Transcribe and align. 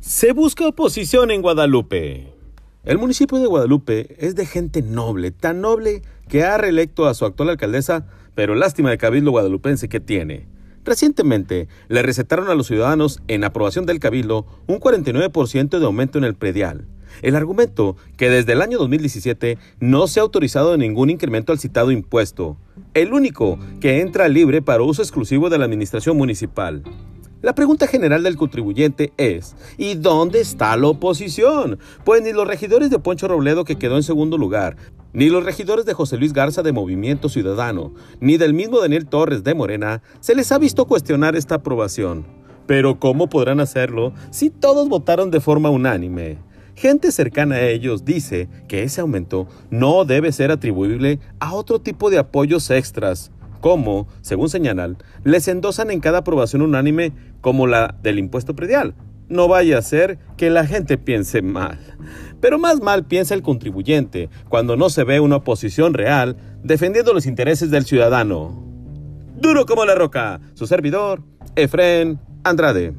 Se 0.00 0.32
busca 0.32 0.68
oposición 0.68 1.32
en 1.32 1.42
Guadalupe. 1.42 2.32
El 2.84 2.98
municipio 2.98 3.38
de 3.38 3.48
Guadalupe 3.48 4.14
es 4.24 4.36
de 4.36 4.46
gente 4.46 4.80
noble, 4.80 5.32
tan 5.32 5.60
noble 5.60 6.02
que 6.28 6.44
ha 6.44 6.56
reelecto 6.56 7.06
a 7.06 7.14
su 7.14 7.24
actual 7.24 7.50
alcaldesa, 7.50 8.06
pero 8.36 8.54
lástima 8.54 8.90
de 8.90 8.98
cabildo 8.98 9.32
guadalupense 9.32 9.88
que 9.88 9.98
tiene. 9.98 10.46
Recientemente 10.84 11.66
le 11.88 12.02
recetaron 12.02 12.48
a 12.48 12.54
los 12.54 12.68
ciudadanos 12.68 13.20
en 13.26 13.42
aprobación 13.42 13.86
del 13.86 13.98
cabildo 13.98 14.46
un 14.68 14.78
49% 14.78 15.80
de 15.80 15.84
aumento 15.84 16.16
en 16.16 16.24
el 16.24 16.36
predial. 16.36 16.86
El 17.20 17.34
argumento 17.34 17.96
que 18.16 18.30
desde 18.30 18.52
el 18.52 18.62
año 18.62 18.78
2017 18.78 19.58
no 19.80 20.06
se 20.06 20.20
ha 20.20 20.22
autorizado 20.22 20.76
ningún 20.76 21.10
incremento 21.10 21.50
al 21.50 21.58
citado 21.58 21.90
impuesto, 21.90 22.56
el 22.94 23.12
único 23.12 23.58
que 23.80 24.00
entra 24.00 24.28
libre 24.28 24.62
para 24.62 24.84
uso 24.84 25.02
exclusivo 25.02 25.50
de 25.50 25.58
la 25.58 25.64
administración 25.64 26.16
municipal. 26.16 26.84
La 27.40 27.54
pregunta 27.54 27.86
general 27.86 28.24
del 28.24 28.36
contribuyente 28.36 29.12
es, 29.16 29.54
¿y 29.76 29.94
dónde 29.94 30.40
está 30.40 30.76
la 30.76 30.88
oposición? 30.88 31.78
Pues 32.04 32.20
ni 32.20 32.32
los 32.32 32.48
regidores 32.48 32.90
de 32.90 32.98
Poncho 32.98 33.28
Robledo 33.28 33.64
que 33.64 33.78
quedó 33.78 33.94
en 33.94 34.02
segundo 34.02 34.36
lugar, 34.36 34.76
ni 35.12 35.28
los 35.28 35.44
regidores 35.44 35.86
de 35.86 35.94
José 35.94 36.16
Luis 36.16 36.32
Garza 36.32 36.64
de 36.64 36.72
Movimiento 36.72 37.28
Ciudadano, 37.28 37.94
ni 38.18 38.38
del 38.38 38.54
mismo 38.54 38.80
Daniel 38.80 39.06
Torres 39.06 39.44
de 39.44 39.54
Morena, 39.54 40.02
se 40.18 40.34
les 40.34 40.50
ha 40.50 40.58
visto 40.58 40.86
cuestionar 40.86 41.36
esta 41.36 41.56
aprobación. 41.56 42.26
Pero 42.66 42.98
¿cómo 42.98 43.28
podrán 43.28 43.60
hacerlo 43.60 44.12
si 44.30 44.50
todos 44.50 44.88
votaron 44.88 45.30
de 45.30 45.40
forma 45.40 45.70
unánime? 45.70 46.38
Gente 46.74 47.12
cercana 47.12 47.56
a 47.56 47.68
ellos 47.68 48.04
dice 48.04 48.48
que 48.66 48.82
ese 48.82 49.00
aumento 49.00 49.46
no 49.70 50.04
debe 50.04 50.32
ser 50.32 50.50
atribuible 50.50 51.20
a 51.38 51.54
otro 51.54 51.80
tipo 51.80 52.10
de 52.10 52.18
apoyos 52.18 52.68
extras, 52.70 53.30
como, 53.60 54.08
según 54.20 54.48
señalan, 54.48 54.98
les 55.24 55.48
endosan 55.48 55.90
en 55.90 56.00
cada 56.00 56.18
aprobación 56.18 56.62
unánime 56.62 57.12
como 57.40 57.66
la 57.66 57.96
del 58.02 58.18
impuesto 58.18 58.54
predial. 58.54 58.94
No 59.28 59.46
vaya 59.46 59.78
a 59.78 59.82
ser 59.82 60.18
que 60.36 60.50
la 60.50 60.66
gente 60.66 60.96
piense 60.96 61.42
mal. 61.42 61.78
Pero 62.40 62.58
más 62.58 62.80
mal 62.80 63.04
piensa 63.06 63.34
el 63.34 63.42
contribuyente 63.42 64.30
cuando 64.48 64.76
no 64.76 64.90
se 64.90 65.04
ve 65.04 65.20
una 65.20 65.36
oposición 65.36 65.92
real 65.92 66.36
defendiendo 66.62 67.12
los 67.12 67.26
intereses 67.26 67.70
del 67.70 67.84
ciudadano. 67.84 68.64
Duro 69.36 69.66
como 69.66 69.84
la 69.84 69.94
roca, 69.94 70.40
su 70.54 70.66
servidor, 70.66 71.22
Efren 71.56 72.18
Andrade. 72.44 72.94